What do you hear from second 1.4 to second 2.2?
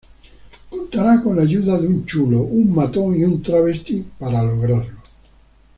ayuda de un